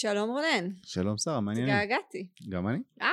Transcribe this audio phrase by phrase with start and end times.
[0.00, 0.68] שלום רונן.
[0.82, 1.74] שלום שרה, מה העניינים?
[1.74, 2.28] התגעגעתי.
[2.48, 2.78] גם אני.
[3.02, 3.08] אה,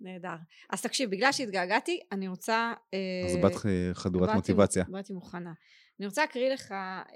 [0.00, 0.36] נהדר.
[0.70, 2.72] אז תקשיב, בגלל שהתגעגעתי, אני רוצה...
[2.94, 3.52] אה, אז באת
[3.92, 4.84] חדורת מוטיבציה.
[4.88, 5.52] באתי מוכנה.
[6.00, 7.06] אני רוצה להקריא לך, אה,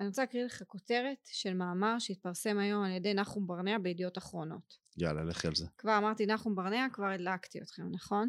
[0.00, 4.78] אני רוצה להקריא לך כותרת של מאמר שהתפרסם היום על ידי נחום ברנע בידיעות אחרונות.
[4.96, 5.66] יאללה, לכי על זה.
[5.78, 8.28] כבר אמרתי נחום ברנע, כבר הדלקתי אתכם, נכון?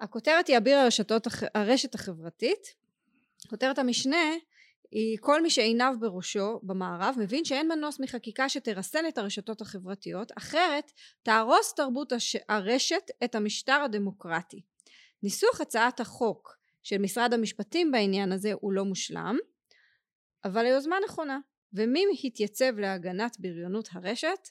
[0.00, 2.66] הכותרת היא אביר הרשתות, הרשת החברתית.
[3.48, 4.26] כותרת המשנה
[4.92, 10.92] היא כל מי שעיניו בראשו במערב מבין שאין מנוס מחקיקה שתרסן את הרשתות החברתיות אחרת
[11.22, 12.36] תהרוס תרבות הש...
[12.48, 14.60] הרשת את המשטר הדמוקרטי.
[15.22, 19.38] ניסוח הצעת החוק של משרד המשפטים בעניין הזה הוא לא מושלם
[20.44, 21.38] אבל היוזמה נכונה
[21.72, 24.48] ומי התייצב להגנת בריונות הרשת?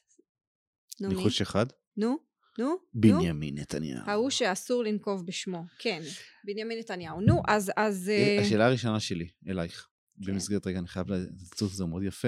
[1.02, 1.16] נו מי?
[1.16, 1.66] ניחוש אחד?
[1.98, 2.17] נו?
[2.59, 2.66] נו?
[2.66, 2.78] נו?
[2.94, 4.02] בנימין נתניהו.
[4.05, 6.02] ההוא שאסור לנקוב בשמו, כן,
[6.44, 7.22] בנימין נתניהו.
[7.22, 8.09] נו, אז, אז...
[8.09, 9.88] אה, השאלה הראשונה שלי אלייך,
[10.26, 10.32] כן.
[10.32, 12.28] במסגרת רגע, אני חייב לצוץ זה מאוד יפה.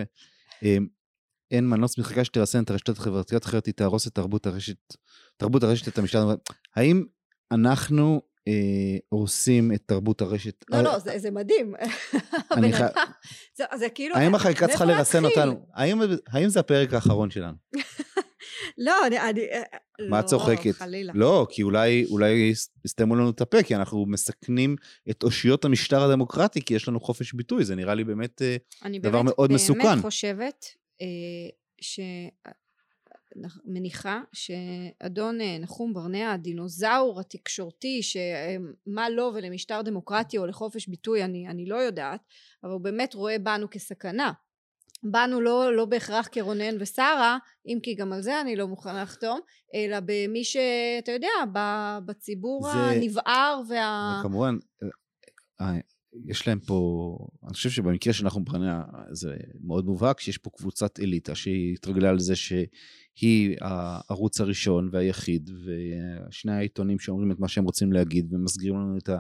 [0.64, 0.88] אמ,
[1.52, 4.78] אין מנוס מחקיקה שתרסן את הרשתות החברתיות, אחרת היא תהרוס את תרבות הרשת,
[5.38, 6.36] תרבות הרשת את המשטר.
[6.75, 7.03] האם
[7.52, 8.53] אנחנו אה,
[9.09, 10.66] הורסים את תרבות הרשת?
[10.70, 11.75] לא, לא, זה, זה מדהים.
[12.58, 13.12] אני הבן חי- אדם-
[13.58, 14.16] זה, זה כאילו...
[14.16, 15.25] האם החקיקה צריכה לרסן?
[15.25, 15.66] אותנו?
[15.73, 17.56] האם- האם זה הפרק האחרון שלנו?
[18.77, 19.19] לא, אני...
[19.19, 19.41] אני
[20.09, 20.66] מה את צוחקת?
[20.66, 21.13] לא, חלילה.
[21.16, 22.53] לא, כי אולי, אולי
[22.85, 24.75] יסתמו לנו את הפה, כי אנחנו מסכנים
[25.09, 28.41] את אושיות המשטר הדמוקרטי, כי יש לנו חופש ביטוי, זה נראה לי באמת...
[28.41, 30.02] אה, אני דבר באמת, מאוד באמת מסוכן.
[30.02, 30.66] חושבת
[31.02, 31.08] אה,
[31.81, 32.00] ש...
[33.66, 41.47] מניחה שאדון אה, נחום ברנע הדינוזאור התקשורתי שמה לו ולמשטר דמוקרטי או לחופש ביטוי אני,
[41.47, 42.22] אני לא יודעת
[42.63, 44.31] אבל הוא באמת רואה בנו כסכנה
[45.04, 47.38] בנו לא, לא בהכרח כרונן ושרה
[47.68, 49.40] אם כי גם על זה אני לא מוכנה לחתום
[49.76, 51.28] אלא במי שאתה יודע
[52.06, 54.18] בציבור זה- הנבער וה...
[54.20, 54.88] וכמובן, אה,
[55.62, 55.80] אה,
[56.26, 58.81] יש להם פה, אני חושב שבמקרה של נחום ברנע
[59.12, 65.50] זה מאוד מובהק, שיש פה קבוצת אליטה שהיא התרגלה על זה שהיא הערוץ הראשון והיחיד,
[65.66, 69.18] ושני העיתונים שאומרים את מה שהם רוצים להגיד ומסגירים לנו את ה...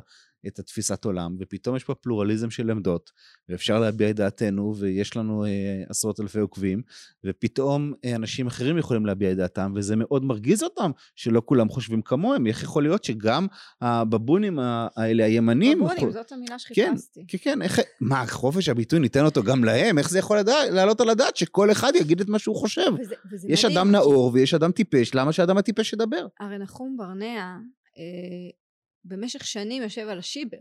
[0.47, 3.11] את התפיסת עולם, ופתאום יש פה פלורליזם של עמדות,
[3.49, 5.49] ואפשר להביע את דעתנו, ויש לנו אה,
[5.89, 6.81] עשרות אלפי עוקבים,
[7.23, 12.01] ופתאום אה, אנשים אחרים יכולים להביע את דעתם, וזה מאוד מרגיז אותם שלא כולם חושבים
[12.01, 12.47] כמוהם.
[12.47, 13.47] איך יכול להיות שגם
[13.81, 14.59] הבבונים
[14.95, 15.77] האלה, הימנים...
[15.79, 17.79] בבונים, יכול- זאת המילה כן, שחיפשתי כן, כן, איך...
[18.01, 19.97] מה, חופש הביטוי ניתן אותו גם להם?
[19.97, 22.91] איך זה יכול לדע- לעלות על הדעת שכל אחד יגיד את מה שהוא חושב?
[22.99, 23.77] וזה, וזה יש מדהים.
[23.77, 26.25] אדם נאור ויש אדם טיפש, למה שאדם הטיפש ידבר?
[26.39, 27.57] הרי נחום ברנע
[27.97, 28.03] אה,
[29.05, 30.57] במשך שנים יושב על השיבר,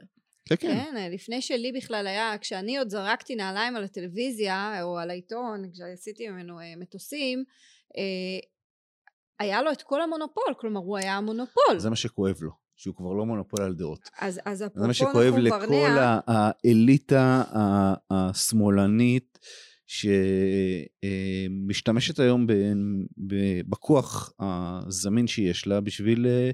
[0.49, 0.69] כן, כן.
[0.85, 0.97] כן?
[0.97, 6.29] אה, לפני שלי בכלל היה, כשאני עוד זרקתי נעליים על הטלוויזיה או על העיתון, כשעשיתי
[6.29, 7.45] ממנו אה, מטוסים,
[7.99, 8.39] אה,
[9.41, 11.79] היה לו את כל המונופול, כלומר הוא היה המונופול.
[11.79, 14.09] זה מה שכואב לו, שהוא כבר לא מונופול על דעות.
[14.19, 17.45] אז, אז זה אפרופו מה שכואב לכל ברנע, ה- האליטה
[18.11, 19.39] השמאלנית
[21.03, 22.53] שמשתמשת היום ב-
[23.27, 26.51] ב- בכוח הזמין שיש לה בשביל אה,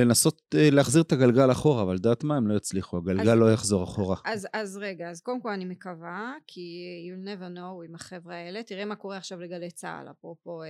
[0.00, 3.52] לנסות אה, להחזיר את הגלגל אחורה, אבל דעת מה הם לא יצליחו, הגלגל אז- לא
[3.52, 4.16] יחזור אחורה.
[4.24, 6.60] אז, אז רגע, אז קודם כל אני מקווה, כי
[7.10, 10.68] you'll never know עם החבר'ה האלה, תראה מה קורה עכשיו לגלי צה"ל, אפרופו, אה,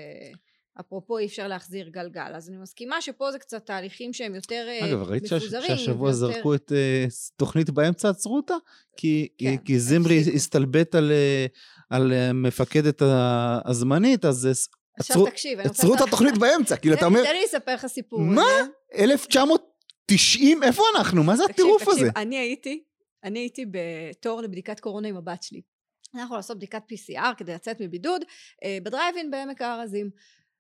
[0.81, 4.91] אפרופו אי אפשר להחזיר גלגל, אז אני מסכימה שפה זה קצת תהליכים שהם יותר אה,
[4.91, 7.05] אגב, ראית שהש- מפוזרים, שהשבוע ויותר- זרקו את אה,
[7.37, 8.55] תוכנית באמצע, עצרו אותה?
[8.97, 10.19] כי, כן, כי זמרי.
[10.35, 11.13] הסתלבט על,
[11.91, 13.03] על מפקדת
[13.65, 14.49] הזמנית, אז
[14.99, 15.61] עכשיו תקשיב.
[15.61, 18.21] עצרו את התוכנית באמצע, כאילו אתה אומר, תן לי לספר לך סיפור.
[18.21, 18.43] מה?
[18.43, 19.05] רגע.
[19.05, 21.23] 1990, איפה אנחנו?
[21.25, 21.99] מה זה הטירוף הזה?
[22.01, 22.85] תקשיב, אני הייתי,
[23.25, 25.61] אני הייתי בתור לבדיקת קורונה עם הבת שלי.
[26.15, 28.25] אנחנו לעשות בדיקת PCR כדי לצאת מבידוד
[28.65, 30.11] אה, בדרייבין בעמק הארזים.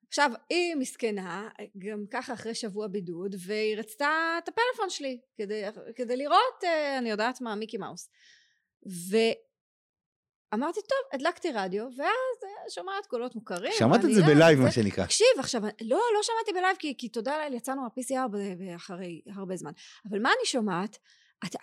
[0.08, 1.48] עכשיו, היא מסכנה,
[1.78, 5.62] גם ככה אחרי שבוע בידוד, והיא רצתה את הפלאפון שלי כדי,
[5.94, 8.08] כדי לראות, אה, אני יודעת מה, מיקי מאוס.
[10.52, 13.72] ואמרתי, טוב, הדלקתי רדיו, ואז אה, שומעת קולות מוכרים.
[13.78, 15.04] שמעת את זה בלייב, מה שנקרא.
[15.04, 19.72] תקשיב עכשיו לא לא שמעתי בלייב כי, כי תודה לאל יצאנו מה-PCR אחרי הרבה זמן
[20.10, 20.98] אבל מה אני שומעת
[21.44, 21.56] את,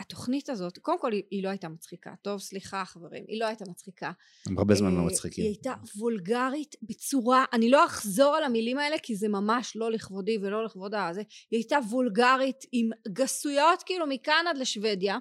[0.00, 3.64] התוכנית הזאת קודם כל היא, היא לא הייתה מצחיקה טוב סליחה חברים היא לא הייתה
[3.70, 4.12] מצחיקה
[4.46, 5.44] הם הרבה זמן אה, לא היא מצחיקים.
[5.44, 10.64] הייתה וולגרית בצורה אני לא אחזור על המילים האלה כי זה ממש לא לכבודי ולא
[10.64, 15.18] לכבוד הזה היא הייתה וולגרית עם גסויות כאילו מכאן עד לשוודיה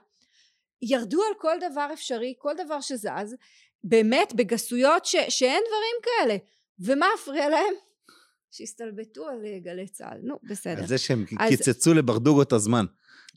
[0.81, 3.35] ירדו על כל דבר אפשרי כל דבר שזז
[3.83, 6.38] באמת בגסויות ש, שאין דברים כאלה
[6.79, 7.74] ומה הפריע להם?
[8.51, 12.85] שהסתלבטו על אה, גלי צה"ל נו בסדר על זה שהם אז- קיצצו לברדוגו את הזמן.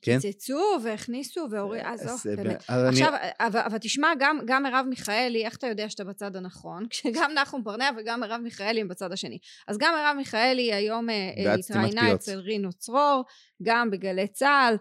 [0.03, 0.19] כן?
[0.21, 5.45] קיצצו והכניסו והורידו אז, עזוב אה, באמת עכשיו אבל, אבל תשמע גם, גם מרב מיכאלי
[5.45, 9.39] איך אתה יודע שאתה בצד הנכון כשגם נחום ברנע וגם מרב מיכאלי הם בצד השני
[9.69, 11.15] אז גם מרב מיכאלי היום אה,
[11.47, 12.15] אה, התראיינה.
[12.15, 13.25] אצל רינו צרור
[13.63, 14.77] גם בגלי צה"ל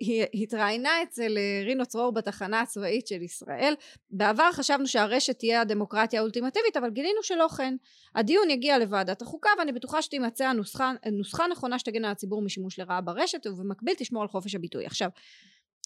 [0.00, 3.74] היא התראיינה אצל רינו צרור בתחנה הצבאית של ישראל.
[4.10, 7.74] בעבר חשבנו שהרשת תהיה הדמוקרטיה האולטימטיבית אבל גילינו שלא כן.
[8.14, 13.00] הדיון יגיע לוועדת החוקה ואני בטוחה שתימצא הנוסחה נוסחה נכונה שתגן על הציבור משימוש לרעה
[13.00, 14.86] ברשת ובמקביל תשמור על חופש הביטוי.
[14.86, 15.08] עכשיו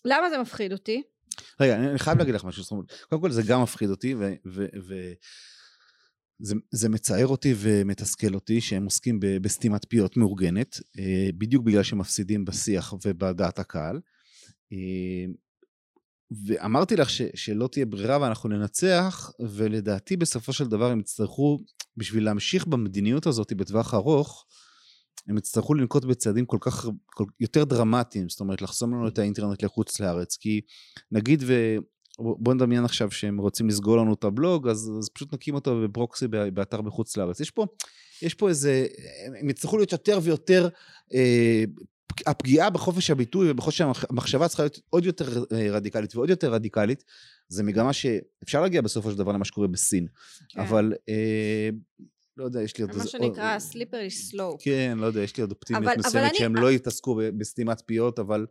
[0.04, 1.02] למה זה מפחיד אותי?
[1.60, 4.32] רגע אני חייב להגיד לך משהו קודם כל זה גם מפחיד אותי ו...
[4.46, 4.94] ו, ו
[6.44, 11.98] זה, זה מצער אותי ומתסכל אותי שהם עוסקים בסתימת פיות מאורגנת, אה, בדיוק בגלל שהם
[11.98, 14.00] מפסידים בשיח ובדעת הקהל.
[14.72, 15.24] אה,
[16.46, 21.58] ואמרתי לך ש, שלא תהיה ברירה ואנחנו ננצח, ולדעתי בסופו של דבר הם יצטרכו,
[21.96, 24.46] בשביל להמשיך במדיניות הזאת בטווח ארוך,
[25.28, 29.62] הם יצטרכו לנקוט בצעדים כל כך, כל, יותר דרמטיים, זאת אומרת לחסום לנו את האינטרנט
[29.62, 30.60] לחוץ לארץ, כי
[31.12, 31.42] נגיד.
[32.18, 36.28] בוא נדמיין עכשיו שהם רוצים לסגור לנו את הבלוג, אז, אז פשוט נקים אותו בברוקסי
[36.28, 37.40] באתר בחוץ לארץ.
[37.40, 37.66] יש פה,
[38.22, 38.86] יש פה איזה,
[39.40, 40.68] הם יצטרכו להיות יותר ויותר,
[41.14, 41.64] אה,
[42.26, 47.04] הפגיעה בחופש הביטוי ובחופש המחשבה צריכה להיות עוד יותר אה, רדיקלית ועוד יותר רדיקלית.
[47.48, 50.06] זה מגמה שאפשר להגיע בסופו של דבר למה שקורה בסין.
[50.48, 50.60] כן.
[50.60, 51.68] אבל אה,
[52.36, 52.96] לא יודע, יש לי עוד...
[52.96, 54.56] מה שנקרא slippery slope.
[54.64, 58.46] כן, לא יודע, יש לי עוד אופטימיות מסוימת שהם לא יתעסקו בסתימת פיות, אבל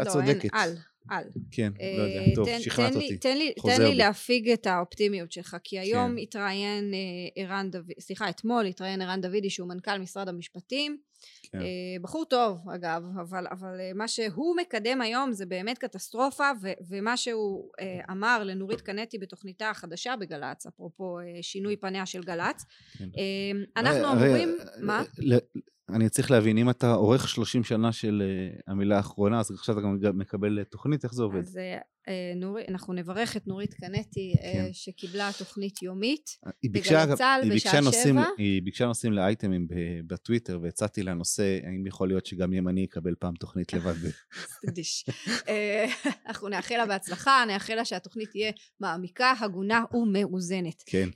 [0.00, 0.44] את לא, צודקת.
[0.44, 0.76] לא, אין, על.
[1.08, 1.24] על.
[1.50, 3.16] כן, לא יודע, אה, טוב, שכנעת אותי.
[3.16, 6.18] תן לי, תן לי להפיג את האופטימיות שלך, כי היום כן.
[6.22, 6.98] התראיין אה,
[7.42, 10.98] ערן דוד, סליחה, אתמול התראיין ערן דוידי שהוא מנכ"ל משרד המשפטים.
[11.42, 11.58] כן.
[11.58, 11.64] אה,
[12.02, 17.70] בחור טוב אגב, אבל, אבל מה שהוא מקדם היום זה באמת קטסטרופה, ו, ומה שהוא
[18.10, 22.64] אמר לנורית קנטי בתוכניתה החדשה בגל"צ, אפרופו שינוי פניה של גל"צ,
[22.98, 23.08] כן.
[23.76, 25.02] אנחנו אמורים, מה?
[25.88, 29.86] אני צריך להבין, אם אתה עורך 30 שנה של uh, המילה האחרונה, אז עכשיו אתה
[30.02, 31.38] גם מקבל אה, תוכנית, איך זה עובד?
[31.38, 34.66] אז uh, נורי, אנחנו נברך את נורית קנטי, כן.
[34.70, 36.30] uh, שקיבלה תוכנית יומית
[36.64, 38.24] בגלי צה"ל בשעה שבע.
[38.38, 39.66] היא ביקשה נושאים לאייטמים
[40.06, 43.94] בטוויטר, והצעתי לה נושא, האם יכול להיות שגם ימני יקבל פעם תוכנית לבד.
[44.62, 45.04] תקדיש.
[46.26, 50.82] אנחנו נאחל לה בהצלחה, נאחל לה שהתוכנית תהיה מעמיקה, הגונה ומאוזנת.
[50.86, 51.08] כן.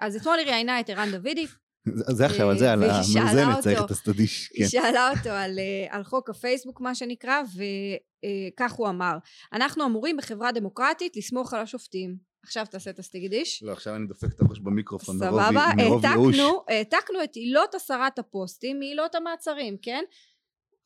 [0.00, 1.46] אז אתמול היא ראיינה את ערן דוידי,
[1.94, 4.50] זה עכשיו, על זה, על המאוזנת צריך את הסטדיש.
[4.54, 4.68] היא כן.
[4.68, 9.16] שאלה אותו על, אה, על חוק הפייסבוק מה שנקרא, וכך הוא אמר,
[9.52, 12.16] אנחנו אמורים בחברה דמוקרטית לסמוך על השופטים.
[12.42, 13.62] עכשיו תעשה את הסטיגדיש.
[13.62, 16.36] לא, עכשיו אני דופק את הראש במיקרופון מרוב ייאוש.
[16.36, 20.04] סבבה, העתקנו את עילות הסרת הפוסטים מעילות המעצרים, כן?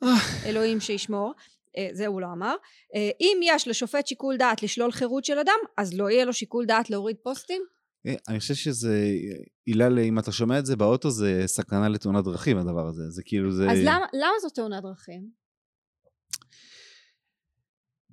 [0.02, 0.08] אה.
[0.46, 1.32] אלוהים שישמור.
[1.76, 2.54] אה, זה הוא לא אמר.
[3.20, 6.90] אם יש לשופט שיקול דעת לשלול חירות של אדם, אז לא יהיה לו שיקול דעת
[6.90, 7.62] להוריד פוסטים?
[8.06, 9.10] אה, אני חושב שזה
[9.66, 13.10] הילה, אם אתה שומע את זה באוטו, זה סכנה לתאונת דרכים הדבר הזה.
[13.10, 13.70] זה כאילו זה...
[13.70, 15.30] אז למה, למה זו תאונת דרכים?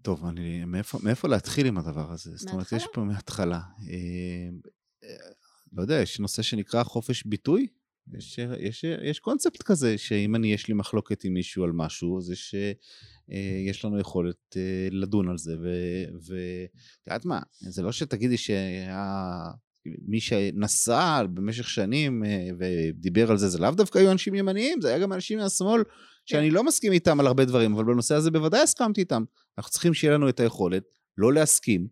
[0.01, 2.31] טוב, אני, מאיפה, מאיפה להתחיל עם הדבר הזה?
[2.31, 2.37] מהתחלה?
[2.37, 3.61] זאת אומרת, יש פה מההתחלה.
[3.89, 4.49] אה,
[5.03, 5.15] אה,
[5.73, 7.67] לא יודע, יש נושא שנקרא חופש ביטוי.
[8.13, 12.31] יש, יש, יש קונספט כזה, שאם אני, יש לי מחלוקת עם מישהו על משהו, אז
[12.31, 12.55] יש,
[13.69, 14.57] יש לנו יכולת
[14.91, 15.55] לדון על זה.
[16.13, 18.53] ואת יודעת מה, זה לא שתגידי שה...
[20.07, 24.87] מי שנסע במשך שנים אה, ודיבר על זה, זה לאו דווקא היו אנשים ימניים, זה
[24.89, 25.83] היה גם אנשים מהשמאל
[26.25, 26.55] שאני כן.
[26.55, 29.23] לא מסכים איתם על הרבה דברים, אבל בנושא הזה בוודאי הסכמתי איתם.
[29.57, 30.83] אנחנו צריכים שיהיה לנו את היכולת
[31.17, 31.87] לא להסכים,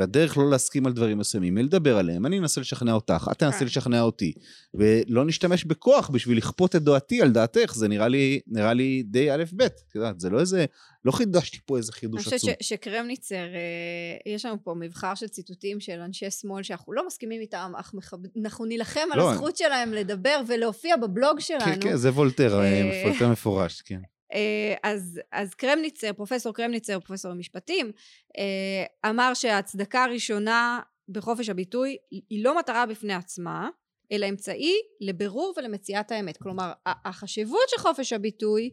[0.00, 3.58] והדרך לא להסכים על דברים מסוימים, היא לדבר עליהם, אני אנסה לשכנע אותך, את תנסה
[3.58, 3.64] כן.
[3.64, 4.32] לשכנע אותי,
[4.74, 9.32] ולא נשתמש בכוח בשביל לכפות את דעתי על דעתך, זה נראה לי, נראה לי די
[9.32, 10.64] א' ב', את יודעת, זה לא איזה,
[11.04, 12.32] לא חידשתי פה איזה חידוש עצום.
[12.32, 17.06] אני חושבת שקרמניצר, אה, יש לנו פה מבחר של ציטוטים של אנשי שמאל שאנחנו לא
[17.06, 17.94] מסכימים איתם, אך
[18.42, 21.64] אנחנו נילחם על לא, הזכות שלהם לדבר ולהופיע בבלוג שלנו.
[21.64, 24.00] כן, כן, זה וולטר, אה, וולטר מפורש, כן.
[24.34, 27.92] אה, אז, אז קרמניצר, פרופסור קרמניצר, פרופסור למשפטים,
[28.38, 31.96] אה, אמר שההצדקה הראשונה בחופש הביטוי
[32.30, 33.68] היא לא מטרה בפני עצמה,
[34.12, 36.36] אלא אמצעי לבירור ולמציאת האמת.
[36.36, 38.70] כלומר, החשיבות של חופש הביטוי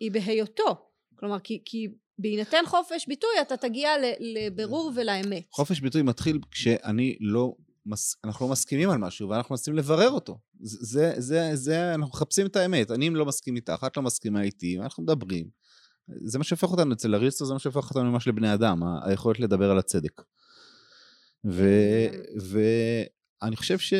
[0.00, 0.90] היא בהיותו.
[1.14, 1.88] כלומר, כי, כי
[2.18, 5.44] בהינתן חופש ביטוי אתה תגיע לבירור ולאמת.
[5.50, 7.54] חופש ביטוי מתחיל כשאני לא
[7.86, 10.38] מס, אנחנו לא מסכימים על משהו ואנחנו מנסים לברר אותו.
[10.60, 12.90] זה, זה, זה, אנחנו מחפשים את האמת.
[12.90, 15.48] אני לא מסכים איתך, את לא מסכימה איתי, ואנחנו מדברים.
[16.08, 19.70] זה מה שהופך אותנו אצל אריסטו, זה מה שהופך אותנו ממש לבני אדם, היכולת לדבר
[19.70, 20.22] על הצדק.
[23.44, 23.94] ואני חושב ש...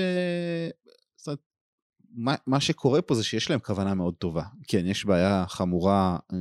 [2.16, 4.42] מה, מה שקורה פה זה שיש להם כוונה מאוד טובה.
[4.68, 6.38] כן, יש בעיה חמורה אה,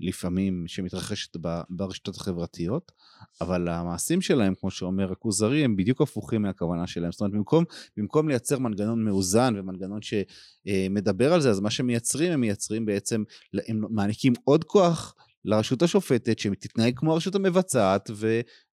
[0.00, 2.92] לפעמים שמתרחשת ב, ברשתות החברתיות,
[3.40, 7.12] אבל המעשים שלהם, כמו שאומר הכוזרי, הם בדיוק הפוכים מהכוונה שלהם.
[7.12, 7.64] זאת אומרת, במקום,
[7.96, 13.24] במקום לייצר מנגנון מאוזן ומנגנון שמדבר על זה, אז מה שמייצרים, הם מייצרים בעצם,
[13.68, 18.10] הם מעניקים עוד כוח לרשות השופטת, שתתנהג כמו הרשות המבצעת,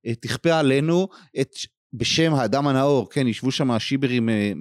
[0.08, 1.08] ותכפה עלינו
[1.42, 1.50] את
[1.94, 4.52] בשם האדם הנאור, כן, ישבו שם השיברים אה,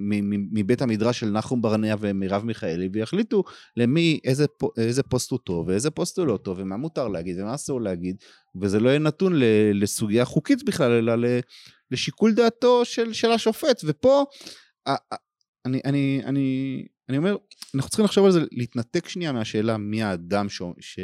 [0.51, 3.43] מבית המדרש של נחום ברנע ומרב מיכאלי, ויחליטו
[3.77, 4.45] למי, איזה,
[4.77, 8.15] איזה פוסט הוא טוב ואיזה פוסט הוא לא טוב, ומה מותר להגיד ומה אסור להגיד,
[8.61, 9.33] וזה לא יהיה נתון
[9.73, 11.27] לסוגיה חוקית בכלל, אלא
[11.91, 13.81] לשיקול דעתו של, של השופט.
[13.83, 14.25] ופה,
[15.65, 17.35] אני, אני, אני, אני אומר,
[17.75, 20.61] אנחנו צריכים לחשוב על זה, להתנתק שנייה מהשאלה מי האדם ש...
[20.79, 20.99] ש...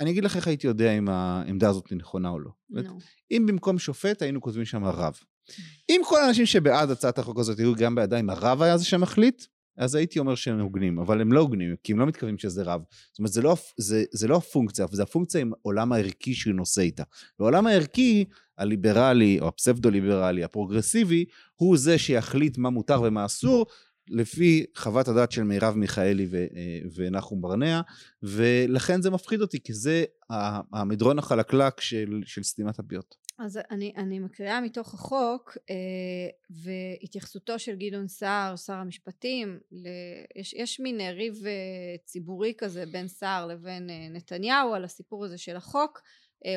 [0.00, 2.50] אני אגיד לך איך הייתי יודע אם העמדה הזאת נכונה או לא.
[2.72, 2.90] No.
[3.30, 5.18] אם במקום שופט היינו כותבים שם רב.
[5.88, 9.44] אם כל האנשים שבעד הצעת החוק הזאת היו גם בעדה, אם הרב היה זה שמחליט,
[9.76, 12.82] אז הייתי אומר שהם הוגנים, אבל הם לא הוגנים, כי הם לא מתכוונים שזה רב.
[13.10, 16.82] זאת אומרת, זה לא, זה, זה לא הפונקציה, זה הפונקציה עם העולם הערכי שהוא נושא
[16.82, 17.02] איתה.
[17.38, 18.24] והעולם הערכי,
[18.58, 23.66] הליברלי, או הפסבדו-ליברלי, הפרוגרסיבי, הוא זה שיחליט מה מותר ומה אסור,
[24.08, 27.80] לפי חוות הדעת של מירב מיכאלי אה, ונחום ברנע,
[28.22, 30.04] ולכן זה מפחיד אותי, כי זה
[30.72, 33.24] המדרון החלקלק של, של סתימת הפיות.
[33.38, 35.76] אז אני, אני מקריאה מתוך החוק אה,
[36.50, 39.88] והתייחסותו של גדעון סער, שר המשפטים, ל,
[40.36, 41.52] יש, יש מין ריב אה,
[42.04, 46.02] ציבורי כזה בין סער לבין אה, נתניהו על הסיפור הזה של החוק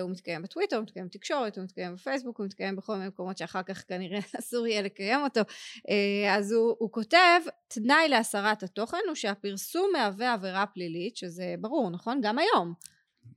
[0.02, 3.64] הוא מתקיים בטוויטר, הוא מתקיים בתקשורת, הוא מתקיים בפייסבוק, הוא מתקיים בכל מיני מקומות שאחר
[3.64, 5.42] כך כנראה אסור יהיה לקיים אותו.
[5.90, 11.90] אה, אז הוא, הוא כותב, תנאי להסרת התוכן הוא שהפרסום מהווה עבירה פלילית, שזה ברור,
[11.90, 12.22] נכון?
[12.22, 12.74] גם היום.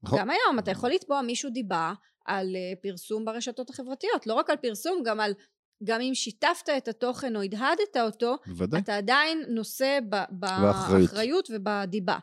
[0.03, 0.19] נכון.
[0.19, 1.93] גם היום אתה יכול לתבוע מישהו דיבה
[2.27, 5.33] על אה, פרסום ברשתות החברתיות, לא רק על פרסום, גם על
[5.85, 8.81] גם אם שיתפת את התוכן או הדהדת אותו, בוודאי.
[8.81, 9.99] אתה עדיין נושא
[10.31, 12.19] באחריות ובדיבה.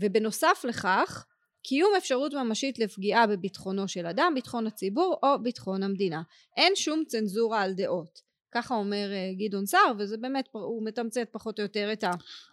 [0.00, 1.26] ובנוסף לכך,
[1.68, 6.22] קיום אפשרות ממשית לפגיעה בביטחונו של אדם, ביטחון הציבור או ביטחון המדינה.
[6.56, 8.20] אין שום צנזורה על דעות.
[8.54, 12.10] ככה אומר uh, גדעון סער, וזה באמת, הוא מתמצת פחות או יותר את, ה,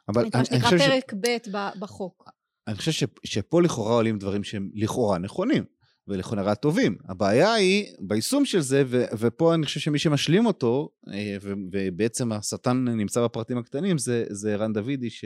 [0.10, 1.48] אבל את מה שנקרא פרק ש...
[1.52, 2.30] ב' בחוק.
[2.68, 5.64] אני חושב ש, שפה לכאורה עולים דברים שהם לכאורה נכונים,
[6.08, 6.98] ולכאורה טובים.
[7.10, 12.32] הבעיה היא ביישום של זה, ו, ופה אני חושב שמי שמשלים אותו, אה, ו, ובעצם
[12.32, 15.26] השטן נמצא בפרטים הקטנים, זה, זה ערן דוידי, ש,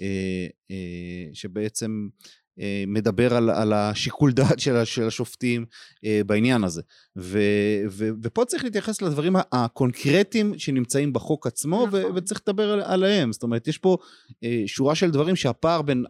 [0.00, 0.46] אה,
[1.32, 2.28] שבעצם אה,
[2.86, 5.66] מדבר על, על השיקול דעת של, של השופטים
[6.04, 6.82] אה, בעניין הזה.
[7.18, 7.38] ו,
[7.90, 12.04] ו, ופה צריך להתייחס לדברים הקונקרטיים שנמצאים בחוק עצמו, נכון.
[12.04, 13.32] ו, וצריך לדבר על, עליהם.
[13.32, 13.96] זאת אומרת, יש פה
[14.44, 16.04] אה, שורה של דברים שהפער בין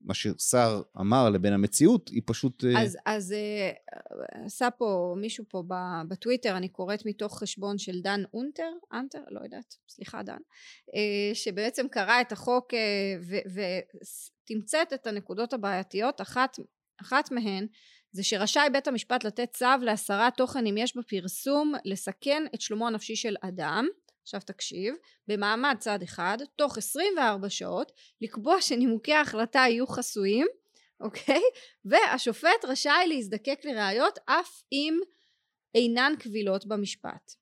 [0.00, 2.64] מה שסער אמר לבין המציאות, היא פשוט...
[2.78, 3.34] אז, אז
[4.46, 5.62] עשה פה מישהו פה
[6.08, 10.38] בטוויטר, אני קוראת מתוך חשבון של דן אונטר, אנטר, לא יודעת, סליחה דן,
[11.34, 12.74] שבעצם קרא את החוק
[13.28, 13.36] ו...
[13.54, 13.60] ו
[14.44, 16.56] תמצת את הנקודות הבעייתיות, אחת,
[17.00, 17.66] אחת מהן
[18.12, 23.16] זה שרשאי בית המשפט לתת צו להסרת תוכן אם יש בפרסום לסכן את שלומו הנפשי
[23.16, 23.86] של אדם,
[24.28, 24.94] עכשיו תקשיב,
[25.28, 30.46] במעמד צד אחד, תוך 24 שעות, לקבוע שנימוקי ההחלטה יהיו חסויים,
[31.00, 31.40] אוקיי?
[31.84, 34.98] והשופט רשאי להזדקק לראיות אף אם
[35.74, 37.34] אינן קבילות במשפט.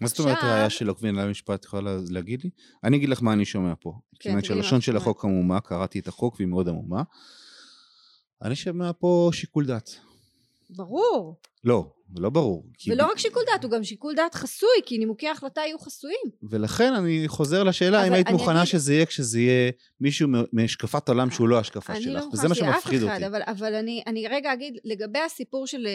[0.00, 2.50] מה זאת אומרת ראייה שלא כבינה למשפט יכולה להגיד לי?
[2.84, 3.92] אני אגיד לך מה אני שומע פה.
[3.92, 7.02] כן, זאת אומרת שהלשון של החוק עמומה, קראתי את החוק והיא מאוד עמומה.
[8.42, 9.90] אני שומע פה שיקול דעת.
[10.70, 11.40] ברור.
[11.64, 12.66] לא, לא ברור.
[12.88, 13.10] ולא ב...
[13.10, 16.26] רק שיקול דעת, הוא גם שיקול דעת חסוי, כי נימוקי ההחלטה יהיו חסויים.
[16.42, 18.70] ולכן אני חוזר לשאלה, האם היית מוכנה אגיד...
[18.70, 23.02] שזה יהיה כשזה יהיה מישהו מהשקפת עולם שהוא לא השקפה שלך, לא וזה מה שמפחיד
[23.02, 23.26] אותי.
[23.26, 25.86] אבל, אבל אני, אני רגע אגיד, לגבי הסיפור של,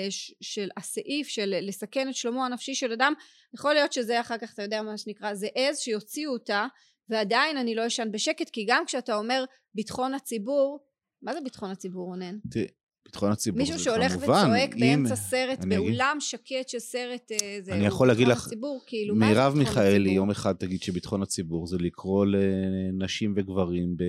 [0.41, 3.13] של הסעיף של לסכן את שלומו הנפשי של אדם,
[3.53, 6.67] יכול להיות שזה אחר כך, אתה יודע מה שנקרא, זה עז שיוציאו אותה,
[7.09, 9.43] ועדיין אני לא אשן בשקט, כי גם כשאתה אומר
[9.75, 10.79] ביטחון הציבור,
[11.21, 12.37] מה זה ביטחון הציבור רונן?
[12.51, 12.67] תראי,
[13.13, 18.07] ביטחון הציבור מישהו שהולך וצועק באמצע סרט, באולם שקט של סרט, אה, זה אני יכול
[18.07, 23.97] להגיד לך, הציבור, כאילו, מירב מיכאלי יום אחד תגיד שביטחון הציבור זה לקרוא לנשים וגברים
[23.97, 24.03] ב,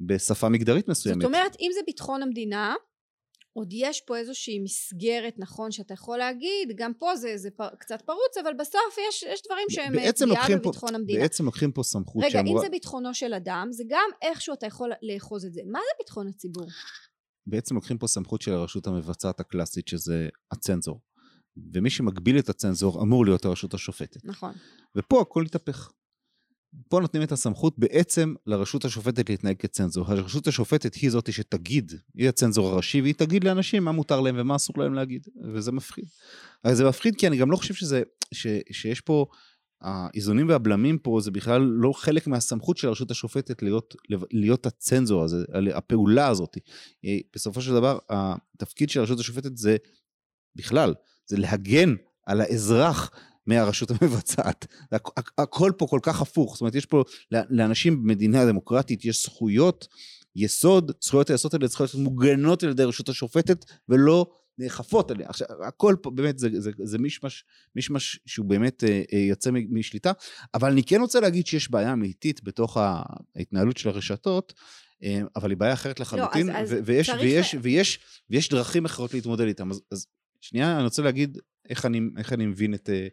[0.00, 1.20] בשפה מגדרית מסוימת.
[1.20, 2.74] זאת אומרת, אם זה ביטחון המדינה,
[3.52, 8.02] עוד יש פה איזושהי מסגרת, נכון, שאתה יכול להגיד, גם פה זה, זה פר, קצת
[8.02, 11.20] פרוץ, אבל בסוף יש, יש דברים שהם פגיעה בביטחון פה, המדינה.
[11.20, 12.50] בעצם לוקחים פה סמכות רגע, שאמורה...
[12.50, 15.60] רגע, אם זה ביטחונו של אדם, זה גם איכשהו אתה יכול לאחוז את זה.
[15.66, 16.66] מה זה ביטחון הציבור?
[17.50, 21.00] בעצם לוקחים פה סמכות של הרשות המבצעת הקלאסית, שזה הצנזור.
[21.74, 24.24] ומי שמגביל את הצנזור אמור להיות הרשות השופטת.
[24.24, 24.52] נכון.
[24.96, 25.90] ופה הכל התהפך.
[26.88, 30.06] פה נותנים את הסמכות בעצם לרשות השופטת להתנהג כצנזור.
[30.08, 34.56] הרשות השופטת היא זאת שתגיד, היא הצנזור הראשי, והיא תגיד לאנשים מה מותר להם ומה
[34.56, 36.04] אסור להם להגיד, וזה מפחיד.
[36.64, 38.02] אז זה מפחיד כי אני גם לא חושב שזה,
[38.34, 39.26] ש, שיש פה
[39.80, 43.96] האיזונים והבלמים פה זה בכלל לא חלק מהסמכות של הרשות השופטת להיות,
[44.30, 45.44] להיות הצנזור הזה,
[45.74, 46.58] הפעולה הזאת.
[47.04, 49.76] אה, בסופו של דבר, התפקיד של הרשות השופטת זה
[50.56, 50.94] בכלל,
[51.26, 51.94] זה להגן
[52.26, 53.10] על האזרח
[53.46, 54.66] מהרשות המבצעת.
[55.38, 59.88] הכל פה כל כך הפוך, זאת אומרת, יש פה, לאנשים במדינה דמוקרטית יש זכויות
[60.36, 64.26] יסוד, זכויות היסוד האלה צריכות להיות מוגנות על ידי הרשות השופטת, ולא
[64.58, 65.28] נאכפות עליה.
[65.28, 67.44] עכשיו, הכל פה באמת זה, זה, זה מישמש,
[67.76, 70.12] מישמש שהוא באמת אה, אה, יוצא משליטה,
[70.54, 72.76] אבל אני כן רוצה להגיד שיש בעיה אמיתית בתוך
[73.36, 74.54] ההתנהלות של הרשתות,
[75.02, 77.20] אה, אבל היא בעיה אחרת לחלוטין, לא, אז, אז ויש, צריך...
[77.22, 77.98] ויש, ויש,
[78.30, 79.70] ויש, דרכים אחרות להתמודד איתם.
[79.70, 80.06] אז, אז
[80.40, 81.38] שנייה, אני רוצה להגיד
[81.68, 82.90] איך אני, איך אני מבין את...
[82.90, 83.08] אה,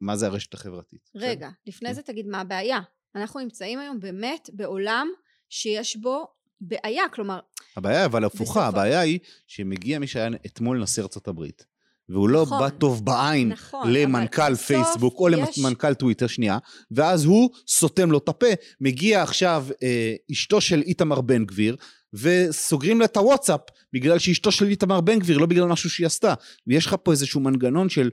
[0.00, 1.10] מה זה הרשת החברתית.
[1.14, 1.54] רגע, כן?
[1.66, 1.94] לפני כן.
[1.94, 2.80] זה תגיד מה הבעיה.
[3.14, 5.08] אנחנו נמצאים היום באמת בעולם
[5.48, 6.26] שיש בו
[6.62, 7.38] בעיה, כלומר...
[7.76, 8.60] הבעיה אבל הפוכה, בסופו...
[8.60, 11.64] הבעיה היא שמגיע מי שהיה אתמול נשיא ארצות הברית,
[12.08, 15.58] והוא לא נכון, בא טוב בעין נכון, למנכ"ל פייסבוק או יש...
[15.58, 16.58] למנכ"ל טוויטר, שנייה,
[16.90, 18.46] ואז הוא סותם לו את הפה.
[18.80, 21.76] מגיע עכשיו אה, אשתו של איתמר בן גביר,
[22.14, 23.60] וסוגרים לה את הוואטסאפ
[23.92, 26.34] בגלל שאשתו של איתמר בן גביר, לא בגלל משהו שהיא עשתה.
[26.66, 28.10] ויש לך פה איזשהו מנגנון של,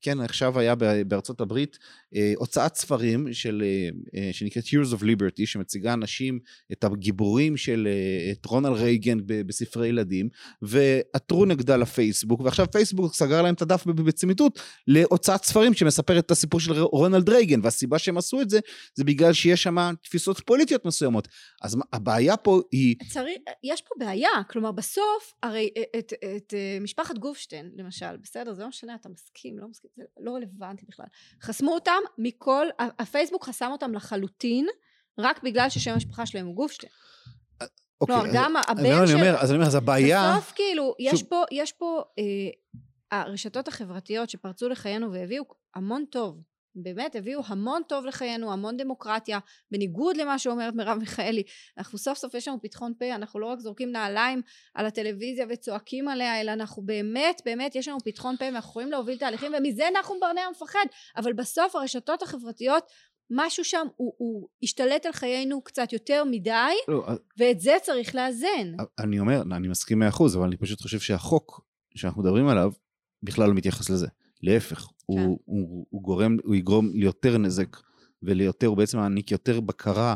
[0.00, 0.74] כן, עכשיו היה
[1.06, 1.78] בארצות הברית
[2.16, 3.88] אה, הוצאת ספרים של, אה,
[4.20, 6.38] אה, שנקראת Years of Liberty, שמציגה אנשים,
[6.72, 10.28] את הגיבורים של, אה, את רונלד רייגן בספרי ילדים,
[10.62, 16.60] ועתרו נגדה לפייסבוק, ועכשיו פייסבוק סגר להם את הדף בצמיתות להוצאת ספרים שמספרת את הסיפור
[16.60, 18.60] של רונלד רייגן, והסיבה שהם עשו את זה,
[18.94, 21.28] זה בגלל שיש שם תפיסות פוליטיות מסוימות.
[21.62, 22.96] אז הבעיה פה היא...
[23.08, 28.54] צריך, יש פה בעיה, כלומר בסוף, הרי את, את, את אה, משפחת גופשטיין, למשל, בסדר,
[28.54, 31.06] זה לא משנה, אתה מסכים, לא מסכים, זה לא רלוונטי בכלל.
[31.42, 34.66] חסמו אותם מכל, הפייסבוק חסם אותם לחלוטין,
[35.18, 36.92] רק בגלל ששם המשפחה שלהם הוא גופשטיין.
[38.00, 39.02] אוקיי, כלומר, גם הבן של...
[39.02, 40.32] אני אומר, אז אני אומר, אז הבעיה...
[40.32, 42.78] בסוף, כאילו, יש פה, יש פה, אה,
[43.18, 46.42] הרשתות החברתיות שפרצו לחיינו והביאו המון טוב.
[46.74, 49.38] באמת הביאו המון טוב לחיינו, המון דמוקרטיה,
[49.70, 51.42] בניגוד למה שאומרת מרב מיכאלי,
[51.78, 54.42] אנחנו סוף סוף יש לנו פתחון פה, אנחנו לא רק זורקים נעליים
[54.74, 59.18] על הטלוויזיה וצועקים עליה, אלא אנחנו באמת, באמת יש לנו פתחון פה ואנחנו יכולים להוביל
[59.18, 62.84] תהליכים ומזה נחום ברנע מפחד, אבל בסוף הרשתות החברתיות
[63.30, 67.06] משהו שם הוא, הוא השתלט על חיינו קצת יותר מדי, לא,
[67.38, 68.76] ואת זה צריך לאזן.
[68.98, 71.60] אני אומר, אני מסכים מאה אחוז, אבל אני פשוט חושב שהחוק
[71.94, 72.72] שאנחנו מדברים עליו
[73.22, 74.06] בכלל לא מתייחס לזה.
[74.42, 75.18] להפך, כן.
[75.18, 77.76] הוא, הוא, הוא, גורם, הוא יגרום ליותר נזק
[78.22, 80.14] וליותר, הוא בעצם מעניק יותר בקרה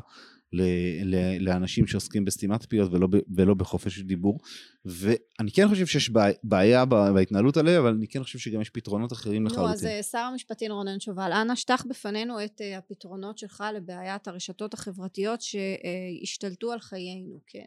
[0.52, 0.62] ל,
[1.04, 4.38] ל, לאנשים שעוסקים בסתימת פיות ולא, ולא בחופש דיבור.
[4.84, 6.10] ואני כן חושב שיש
[6.42, 9.66] בעיה בהתנהלות עליה, אבל אני כן חושב שגם יש פתרונות אחרים לחלוטין.
[9.66, 14.28] נו, אז אה, שר המשפטים רונן שובל, אנא שטח בפנינו את אה, הפתרונות שלך לבעיית
[14.28, 17.66] הרשתות החברתיות שהשתלטו על חיינו, כן.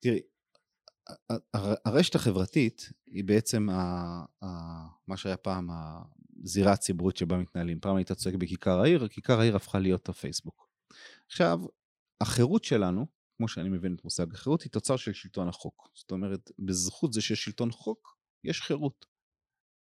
[0.00, 0.20] תראי,
[1.84, 3.74] הרשת החברתית היא בעצם ה,
[4.44, 4.46] ה,
[5.08, 5.68] מה שהיה פעם
[6.44, 7.80] הזירה הציבורית שבה מתנהלים.
[7.80, 10.68] פעם היית צועק בכיכר העיר, כיכר העיר הפכה להיות הפייסבוק.
[11.26, 11.60] עכשיו,
[12.20, 15.88] החירות שלנו, כמו שאני מבין את מושג החירות, היא תוצר של שלטון החוק.
[15.94, 19.06] זאת אומרת, בזכות זה שיש שלטון חוק, יש חירות.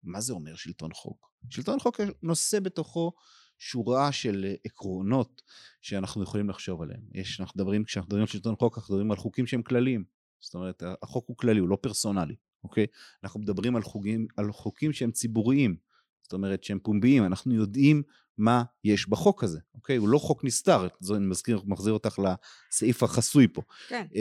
[0.03, 1.31] מה זה אומר שלטון חוק?
[1.51, 3.13] שלטון חוק נושא בתוכו
[3.59, 5.43] שורה של עקרונות
[5.83, 7.03] שאנחנו יכולים לחשוב עליהם.
[7.15, 10.05] יש, אנחנו מדברים, כשאנחנו מדברים על שלטון חוק, אנחנו מדברים על חוקים שהם כלליים.
[10.45, 12.87] זאת אומרת, החוק הוא כללי, הוא לא פרסונלי, אוקיי?
[13.25, 15.77] אנחנו מדברים על, חוגים, על חוקים שהם ציבוריים,
[16.23, 18.03] זאת אומרת שהם פומביים, אנחנו יודעים
[18.39, 19.97] מה יש בחוק הזה, אוקיי?
[19.97, 23.63] הוא לא חוק נסתר, זו אני מזכיר, מחזיר אותך לסעיף החסוי פה.
[23.89, 24.07] כן.
[24.11, 24.17] Uh,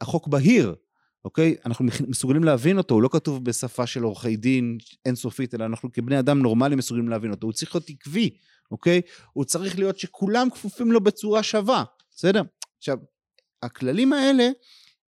[0.00, 0.74] החוק בהיר,
[1.24, 1.56] אוקיי?
[1.66, 6.18] אנחנו מסוגלים להבין אותו, הוא לא כתוב בשפה של עורכי דין אינסופית, אלא אנחנו כבני
[6.18, 7.46] אדם נורמליים מסוגלים להבין אותו.
[7.46, 8.30] הוא צריך להיות עקבי,
[8.70, 9.00] אוקיי?
[9.32, 11.84] הוא צריך להיות שכולם כפופים לו בצורה שווה,
[12.16, 12.42] בסדר?
[12.78, 12.98] עכשיו,
[13.62, 14.48] הכללים האלה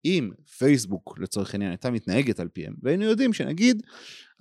[0.04, 3.82] אם פייסבוק לצורך העניין הייתה מתנהגת על פיהם והיינו יודעים שנגיד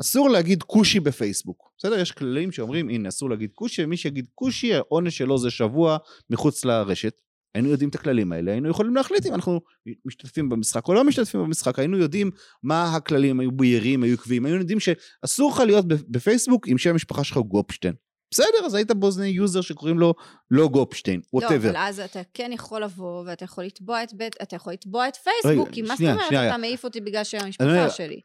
[0.01, 1.71] אסור להגיד כושי בפייסבוק.
[1.77, 1.99] בסדר?
[1.99, 5.97] יש כללים שאומרים הנה אסור להגיד כושי ומי שיגיד כושי העונש שלו זה שבוע
[6.29, 7.21] מחוץ לרשת.
[7.55, 9.61] היינו יודעים את הכללים האלה היינו יכולים להחליט אם אנחנו
[10.05, 11.79] משתתפים במשחק או לא משתתפים במשחק.
[11.79, 12.31] היינו יודעים
[12.63, 17.23] מה הכללים היו בהירים היו קבועים היינו יודעים שאסור לך להיות בפייסבוק עם שם המשפחה
[17.23, 17.93] שלך גופשטיין
[18.31, 20.13] בסדר, אז היית באוזני user שקוראים לו
[20.51, 21.65] לא גופשטיין, whatever.
[21.65, 25.07] לא, אבל אז אתה כן יכול לבוא ואתה יכול לתבוע את בית, אתה יכול לתבוע
[25.07, 28.21] את פייסבוק, כי מה זאת אומרת אתה מעיף אותי בגלל שם המשפחה שלי?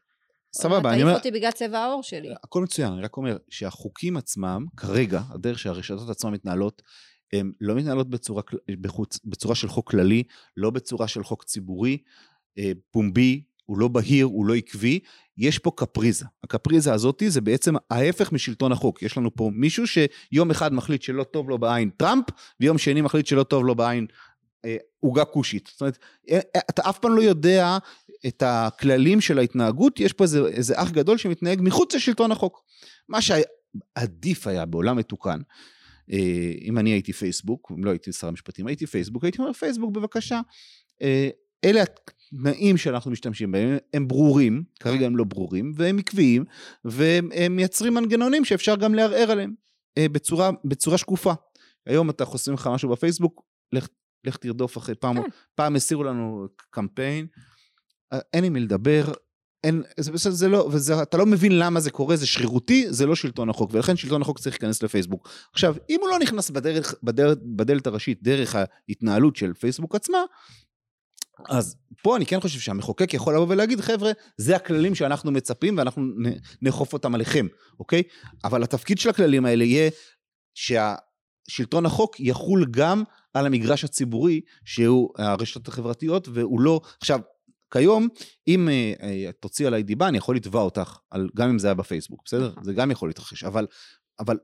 [0.55, 1.11] סבבה, אני אומר...
[1.11, 2.33] אתה מעיף אותי בגלל צבע העור שלי.
[2.43, 6.81] הכל מצוין, אני רק אומר שהחוקים עצמם, כרגע, הדרך שהרשתות עצמן מתנהלות,
[7.33, 8.41] הן לא מתנהלות בצורה,
[8.81, 10.23] בחוץ, בצורה של חוק כללי,
[10.57, 11.97] לא בצורה של חוק ציבורי,
[12.57, 14.99] אה, פומבי, הוא לא בהיר, הוא לא עקבי,
[15.37, 16.25] יש פה קפריזה.
[16.43, 19.03] הקפריזה הזאת זה בעצם ההפך משלטון החוק.
[19.03, 22.25] יש לנו פה מישהו שיום אחד מחליט שלא טוב לו בעין טראמפ,
[22.59, 24.07] ויום שני מחליט שלא טוב לו בעין
[24.65, 25.69] אה, עוגה אה, כושית.
[25.71, 25.97] זאת אומרת,
[26.29, 27.77] אה, אה, אתה אף פעם לא יודע
[28.27, 32.63] את הכללים של ההתנהגות, יש פה איזה, איזה אח גדול שמתנהג מחוץ לשלטון החוק.
[33.09, 35.39] מה שעדיף היה בעולם מתוקן,
[36.61, 40.41] אם אני הייתי פייסבוק, אם לא הייתי שר המשפטים, הייתי פייסבוק, הייתי אומר פייסבוק בבקשה,
[41.63, 41.83] אלה
[42.33, 46.45] התנאים שאנחנו משתמשים בהם, הם ברורים, כרגע הם לא ברורים, והם עקביים,
[46.85, 49.53] והם מייצרים מנגנונים שאפשר גם לערער עליהם
[49.97, 51.33] אה, בצורה, בצורה שקופה.
[51.85, 53.41] היום אתה חוסמים לך משהו בפייסבוק,
[53.73, 53.87] לך,
[54.23, 55.29] לך תרדוף אחרי פעם, כן.
[55.55, 57.27] פעם הסירו לנו קמפיין,
[58.13, 59.13] אה, אין עם מי לדבר,
[59.63, 63.05] אין, זה בסדר, זה לא, וזה, אתה לא מבין למה זה קורה, זה שרירותי, זה
[63.05, 65.29] לא שלטון החוק, ולכן שלטון החוק צריך להיכנס לפייסבוק.
[65.53, 70.17] עכשיו, אם הוא לא נכנס בדרך, בדרך, בדלת הראשית, דרך ההתנהלות של פייסבוק עצמה,
[71.49, 76.03] אז פה אני כן חושב שהמחוקק יכול לבוא ולהגיד, חבר'ה, זה הכללים שאנחנו מצפים ואנחנו
[76.61, 77.47] נאכוף אותם עליכם,
[77.79, 78.03] אוקיי?
[78.43, 79.89] אבל התפקיד של הכללים האלה יהיה
[80.53, 86.81] שהשלטון החוק יחול גם על המגרש הציבורי, שהוא הרשתות החברתיות, והוא לא...
[87.01, 87.19] עכשיו,
[87.73, 88.07] כיום,
[88.47, 89.05] אם uh, uh,
[89.39, 92.49] תוציא עליי דיבה, אני יכול לתבע אותך, על, גם אם זה היה בפייסבוק, בסדר?
[92.49, 92.63] נכון.
[92.63, 93.65] זה גם יכול להתרחש, אבל,
[94.19, 94.37] אבל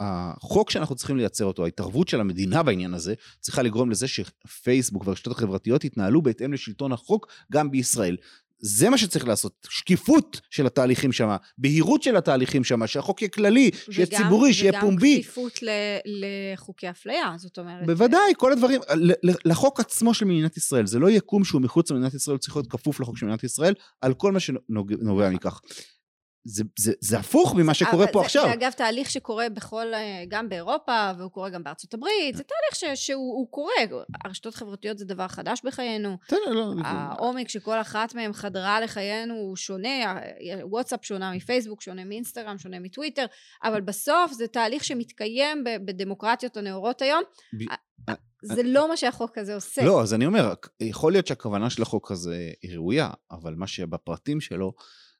[0.00, 5.36] החוק שאנחנו צריכים לייצר אותו, ההתערבות של המדינה בעניין הזה, צריכה לגרום לזה שפייסבוק והרשתות
[5.36, 8.16] החברתיות יתנהלו בהתאם לשלטון החוק גם בישראל.
[8.58, 13.70] זה מה שצריך לעשות, שקיפות של התהליכים שם, בהירות של התהליכים שם, שהחוק יהיה כללי,
[13.90, 15.14] שיהיה וגם, ציבורי, שיהיה פומבי.
[15.14, 15.58] וגם כפיפות
[16.04, 17.86] לחוקי אפליה, זאת אומרת.
[17.86, 18.80] בוודאי, כל הדברים,
[19.44, 22.70] לחוק עצמו של מדינת ישראל, זה לא יקום שהוא מחוץ למדינת ישראל, הוא צריך להיות
[22.70, 25.60] כפוף לחוק של מדינת ישראל, על כל מה שנובע מכך.
[26.44, 28.44] זה, זה, זה הפוך ממה שקורה פה זה, עכשיו.
[28.44, 32.96] זה אגב תהליך שקורה בכל, אה, גם באירופה, והוא קורה גם בארצות הברית, זה תהליך
[32.96, 33.72] ש, שהוא קורה.
[34.24, 36.16] הרשתות החברתיות זה דבר חדש בחיינו.
[36.28, 36.74] תן, לא, לא.
[36.84, 40.18] העומק שכל אחת מהן חדרה לחיינו הוא שונה,
[40.62, 43.26] וואטסאפ שונה מפייסבוק, שונה מאינסטגרם, שונה מטוויטר,
[43.64, 47.22] אבל בסוף זה תהליך שמתקיים בדמוקרטיות הנאורות היום.
[47.58, 47.64] ב...
[48.42, 49.84] זה לא מה שהחוק הזה עושה.
[49.84, 54.40] לא, אז אני אומר, יכול להיות שהכוונה של החוק הזה היא ראויה, אבל מה שבפרטים
[54.40, 54.72] שלו,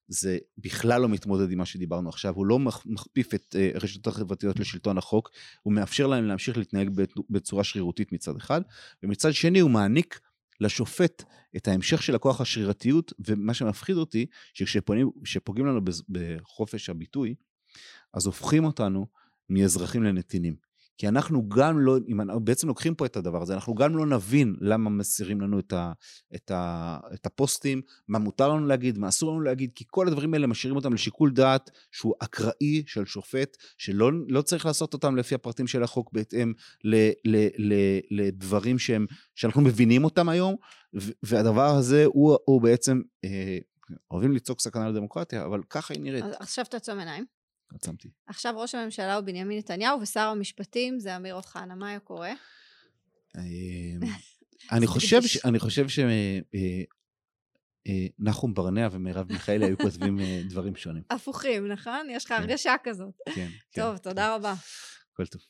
[0.08, 4.60] זה בכלל לא מתמודד עם מה שדיברנו עכשיו, הוא לא מכפיף את uh, הרשתות החברתיות
[4.60, 5.30] לשלטון החוק,
[5.62, 6.90] הוא מאפשר להם להמשיך להתנהג
[7.30, 8.60] בצורה שרירותית מצד אחד,
[9.02, 10.20] ומצד שני הוא מעניק
[10.60, 11.22] לשופט
[11.56, 17.34] את ההמשך של הכוח השרירתיות, ומה שמפחיד אותי, שכשפוגעים לנו בחופש הביטוי,
[18.14, 19.06] אז הופכים אותנו
[19.50, 20.63] מאזרחים לנתינים.
[20.98, 24.07] כי אנחנו גם לא, אם אנחנו בעצם לוקחים פה את הדבר הזה, אנחנו גם לא
[24.07, 25.92] נבין למה מסירים לנו את, ה,
[26.35, 30.35] את, ה, את הפוסטים, מה מותר לנו להגיד, מה אסור לנו להגיד, כי כל הדברים
[30.35, 35.35] האלה משאירים אותם לשיקול דעת שהוא אקראי של שופט, שלא לא צריך לעשות אותם לפי
[35.35, 36.52] הפרטים של החוק בהתאם
[36.85, 37.74] ל, ל, ל,
[38.11, 40.57] לדברים שהם, שאנחנו מבינים אותם היום,
[41.22, 43.59] והדבר הזה הוא, הוא בעצם, אה,
[44.11, 46.24] אוהבים לצעוק סכנה לדמוקרטיה, אבל ככה היא נראית.
[46.38, 47.24] עכשיו תעצום עיניים.
[47.74, 48.11] עצמתי.
[48.27, 52.33] עכשיו ראש הממשלה הוא בנימין נתניהו ושר המשפטים זה אמיר אוחנה, מה היה קורה?
[53.38, 53.42] אמ,
[54.72, 56.11] אני חושב, ש, אני חושב שנחום
[58.50, 61.03] אה, אה, ברנע ומרב מיכאלי היו כותבים אה, דברים שונים.
[61.11, 62.07] הפוכים, נכון?
[62.11, 62.35] יש לך כן.
[62.35, 63.14] הרגשה כזאת.
[63.35, 63.48] כן.
[63.74, 64.03] טוב, כן.
[64.03, 64.55] תודה רבה.
[65.12, 65.42] כל טוב.